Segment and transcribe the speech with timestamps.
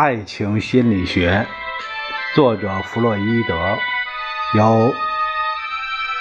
[0.00, 1.44] 爱情心理学，
[2.36, 3.56] 作者弗洛伊德，
[4.56, 4.94] 由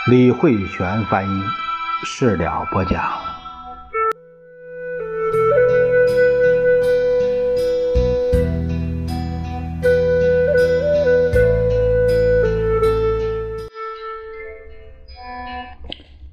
[0.09, 1.43] 李慧泉翻译，
[2.03, 3.07] 事了播讲。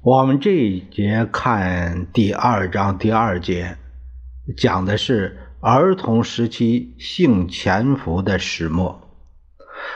[0.01, 3.77] 我们这一节看第二章第二节，
[4.57, 5.44] 讲的是。
[5.67, 9.01] 儿童时期性潜伏的始末，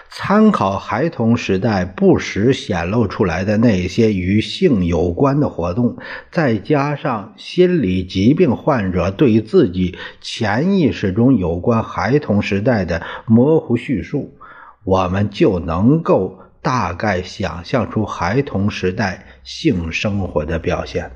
[0.09, 5.97] 参考孩童时代不时显露出来的那些与性有关的活动，
[6.31, 14.33] 再加上心理疾病患者对自己潜意识中有关孩童时代的模糊叙述，
[14.83, 21.11] 我们就能够大概想象出孩童时代性生活的表现。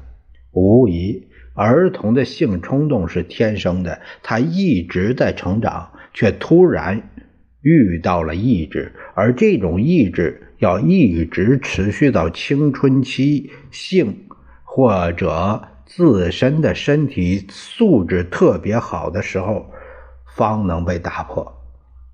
[0.51, 1.32] 无疑。
[1.55, 7.11] 儿童的性冲动是天生的，他一直在成长，却突然
[7.61, 14.25] 遇到了抑制，而这种抑制要一直持续到青春期，性
[14.63, 19.67] 或者自身的身体素质特别好的时候，
[20.35, 21.59] 方能被打破。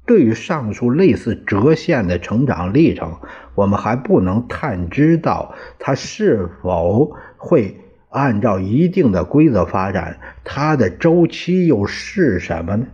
[0.06, 3.20] 对于上述类似折线的成长历程，
[3.56, 7.78] 我们还不能探知到他是否会。
[8.10, 12.88] 按照一定的规则发展，它的周期又是什么呢？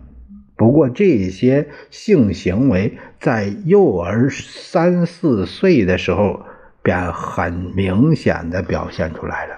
[0.56, 6.40] 不过这些性行为在幼儿三四岁的时候
[6.82, 9.56] 便很明显的表现出来了。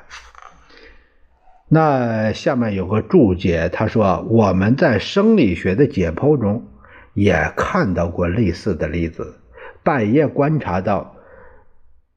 [1.68, 6.66] 那下面有个注解，他说我们在生理学的解剖中
[7.14, 9.34] 也看到过类似的例子，
[9.82, 11.14] 半夜观察到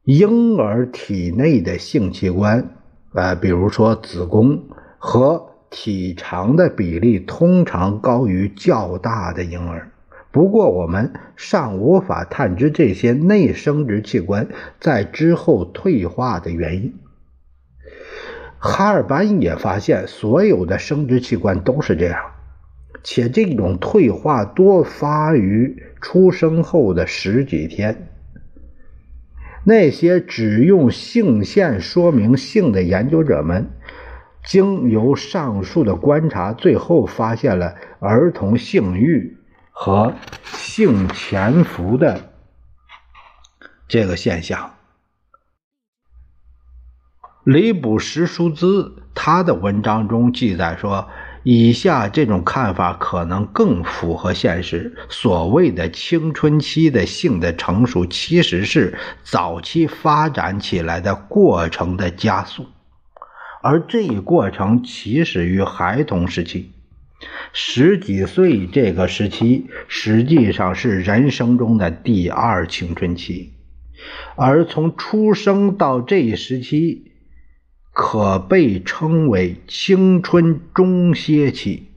[0.03, 2.77] 婴儿体内的性器官。
[3.13, 4.63] 呃，比如说子宫
[4.97, 9.91] 和体长的比例通常高于较大的婴儿。
[10.31, 14.47] 不过，我们尚无法探知这些内生殖器官
[14.79, 16.93] 在之后退化的原因。
[18.57, 22.17] 哈尔班也发现，所有的生殖器官都是这样，
[23.03, 28.07] 且这种退化多发于出生后的十几天。
[29.63, 33.69] 那些只用性腺说明性的研究者们，
[34.43, 39.37] 经由上述的观察，最后发现了儿童性欲
[39.71, 40.13] 和
[40.43, 42.31] 性潜伏的
[43.87, 44.73] 这个现象。
[47.43, 51.07] 雷卜什舒兹他的文章中记载说。
[51.43, 54.95] 以下这种看法可能更符合现实。
[55.09, 62.67] 所谓的青春期的性的成熟，其实是早期发展起来的过程的加速，
[63.63, 66.71] 而这一过程起始于孩童时期，
[67.53, 73.53] 十几岁这个时期实际上是人生中的第二青春期，
[74.35, 77.10] 而从出生到这一时期。
[77.93, 81.89] 可被称为青春中歇期。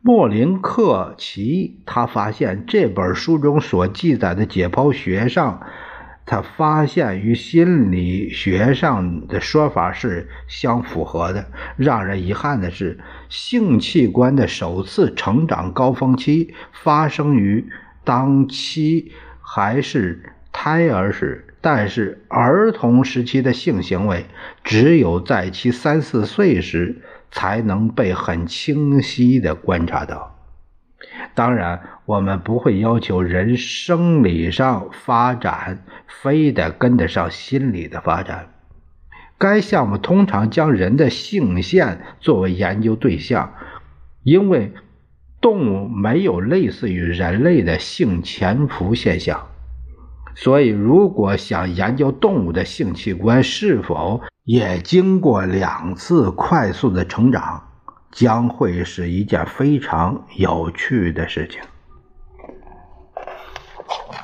[0.00, 5.66] 莫林克奇他发现这本书中所记载的解剖学上，
[6.24, 11.46] 他发现与心理学上的说法是相符合的。
[11.76, 17.68] 让人遗憾的是，性器官的首次成长高峰期发生于
[18.04, 21.45] 当期还是胎儿时。
[21.66, 24.26] 但是儿童时期的性行为，
[24.62, 30.38] 只有在其三四岁时才能被很清晰地观察到。
[31.34, 38.46] 当然，我们不会要求人生理上发展非得跟得上心理的发展。
[39.36, 43.52] 该项目通常将人的性腺作为研究对象，
[44.22, 44.72] 因为
[45.40, 49.48] 动物没有类似于人类的性潜伏现象。
[50.38, 57.62] 所以，如果想研究动物的性器官是否也经过两次快速的成长，
[58.12, 61.62] 将会是一件非常有趣的事情。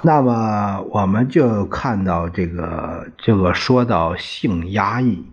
[0.02, 5.24] 那么，我们就看到这个，这个说到性压抑，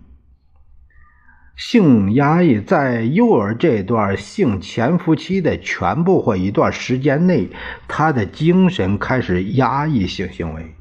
[1.59, 7.49] 性压抑在幼儿这段性潜伏期的全部或一段时间内，
[7.85, 10.73] 他的精神开始压抑性行为。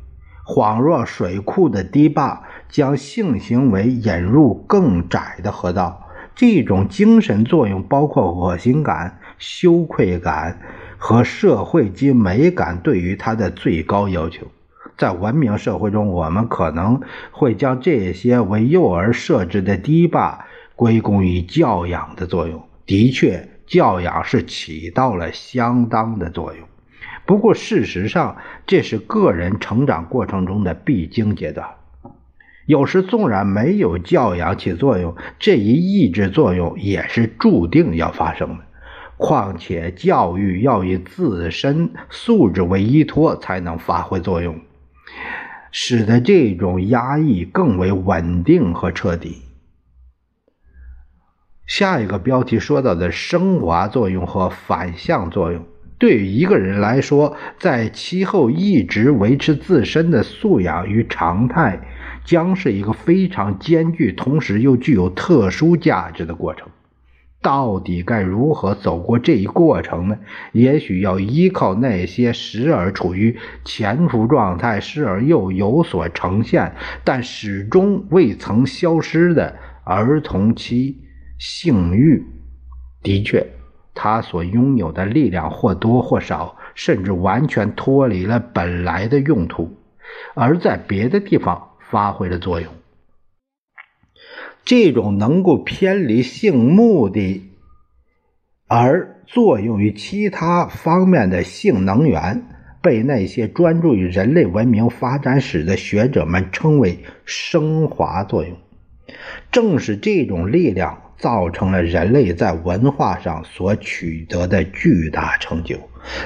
[0.47, 6.07] 恍若水库的堤坝，将性行为引入更窄的河道。
[6.37, 10.61] 这种精神作用包括恶心感、羞愧感
[10.97, 14.47] 和社会及美感对于他的最高要求。
[14.97, 17.01] 在文明社会中，我们可能
[17.33, 20.47] 会将这些为幼儿设置的堤坝
[20.79, 22.63] 归功于教养的作用。
[22.87, 26.69] 的确，教养是起到了相当的作用。
[27.27, 31.69] 不过，事实上，这是个人成长过程中的必经阶段。
[32.67, 38.65] 有时，纵然没有教养起作用，这一抑制作用也是注定要发生的。
[39.17, 44.57] 况且，教育要以自身素质为依托，才能发挥作用，
[45.73, 49.43] 使得这种压抑更为稳定和彻底。
[51.69, 55.63] 下一个标题说到的升华作用和反向作用，
[55.99, 61.79] 对于一个人来说，在其后一直维持自身的素养与常态，
[62.25, 66.69] 将是一个非常艰巨，同时又具有特殊价值的过程。
[67.43, 70.19] 到底该如何走过这一过程呢？
[70.53, 73.37] 也许要依靠那些时而处于
[73.67, 76.73] 潜伏状态，时而又有所呈现，
[77.05, 79.55] 但始终未曾消失的
[79.85, 81.03] 儿童期。
[81.39, 82.25] 性欲
[83.03, 83.47] 的确，
[83.95, 89.77] 他所拥有的力量或多或少，甚至完全脱离了本来的用途，
[90.35, 92.73] 而在别的地方发挥了作用。
[94.65, 97.51] 这种能够偏离性目的
[98.67, 102.45] 而作用于其他方面的性能源，
[102.83, 108.57] 被那些专注于人类文明发展史的学者们称为升华作用。
[109.51, 111.03] 正是这种力量。
[111.19, 115.77] 造成了人类在文化上所取得的巨大成就。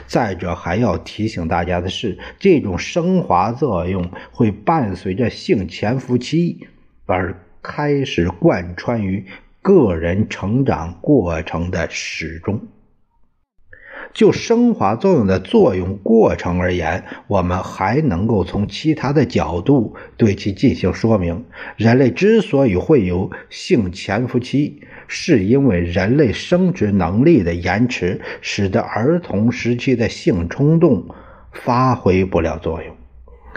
[0.07, 6.69] 再者，还要提醒大家的是，这种升华作用会伴随着性潜伏期
[7.07, 9.25] 而开始贯穿于
[9.61, 12.61] 个人成长过程的始终。
[14.15, 21.45] 就升华作用的作用过程而言，我们还能够从其他的角度对其进行说明。
[21.77, 31.07] 人类之所以会有性潜伏期，是因为人类生殖能力的延迟，使得儿童时期的性冲动
[31.53, 32.95] 发挥不了作用，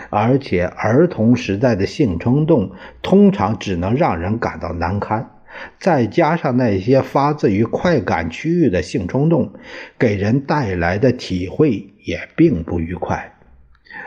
[0.10, 5.32] 而且儿童时代的性冲动通常只能让人感到难堪。
[5.80, 9.54] 再加上那些发自于快感区域的性冲动，
[9.98, 13.34] 给人带来的体会也并不愉快。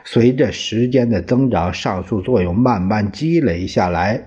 [0.05, 4.23] 随着时间的增长，上述作用慢慢积累下来，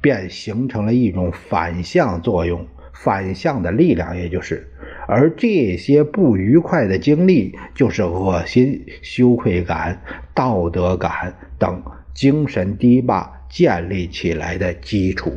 [0.00, 4.68] 便形成了一种反向作用，反向的力量，也就是，
[5.08, 10.00] 而这些不愉快的经历，就是恶心、羞愧感、
[10.34, 11.82] 道德感等
[12.14, 15.32] 精神堤坝建立起来的基础。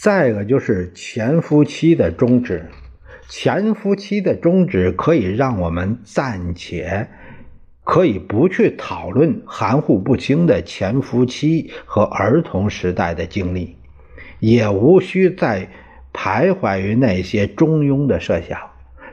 [0.00, 2.70] 再一个就是潜伏期的终止，
[3.28, 7.06] 潜伏期的终止可以让我们暂且
[7.84, 13.76] 可以不去讨论含糊不清的潜伏期和儿童时代的经历，
[14.38, 15.68] 也无需再
[16.14, 18.58] 徘徊于那些中庸的设想。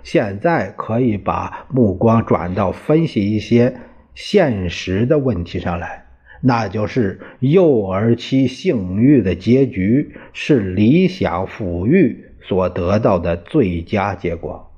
[0.03, 3.75] 现在可以把目光转到分析一些
[4.15, 6.06] 现实的问题上来。
[6.41, 14.71] 那就是幼儿期性欲的结局是理想抚育所得到的最佳结果。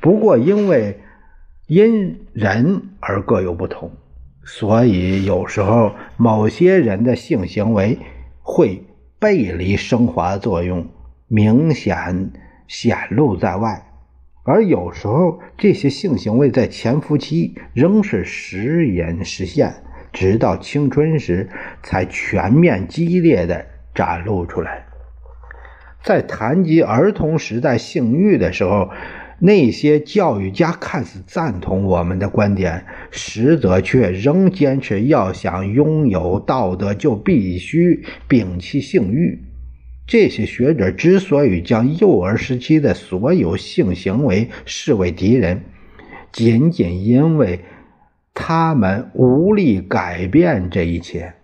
[0.00, 0.98] 不过，因为
[1.66, 3.90] 因人而各有不同，
[4.44, 7.98] 所以有时候某些人的性行为
[8.40, 8.82] 会
[9.18, 10.86] 背离升华作用，
[11.26, 12.32] 明显
[12.66, 13.82] 显露在外；
[14.44, 19.74] 而有时候这些性行为在潜伏期仍是时隐时现。
[20.12, 21.48] 直到青春时，
[21.82, 24.86] 才全面激烈的展露出来。
[26.02, 28.90] 在谈及儿童时代性欲的时候，
[29.40, 39.44] 那些教育家看似赞同我们的观点，实则却仍坚持要想拥有道德，就必须摒弃性欲。
[40.06, 45.62] 这些学者之所以将幼儿时期的所有性行为视为敌人，
[46.32, 47.60] 仅仅因为。
[48.40, 51.34] 他们无力改变这一切。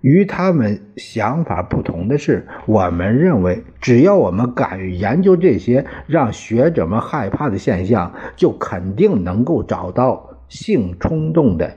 [0.00, 11.76] 与他们想法不同的是，我们认为，只要我们敢于研究这些让学者们害怕的现象，就肯定能够找到性冲动的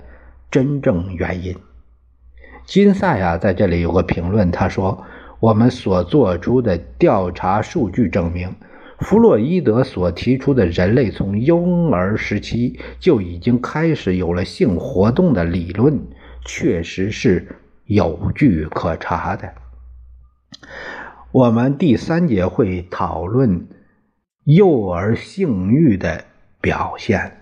[0.49, 1.53] 真正原因。
[2.65, 5.03] 金赛啊，在这里有个评论，他说
[5.41, 8.55] ：“我们所做出的调查数据证明。”
[9.03, 16.07] 弗洛伊德所提出的人类从婴儿时期就已经开始有了性活动的理论，
[16.45, 17.47] 确实是
[17.85, 19.53] 有据可查的。
[21.31, 23.67] 我们第三节会讨论
[24.45, 26.23] 幼儿性欲的
[26.61, 27.41] 表现。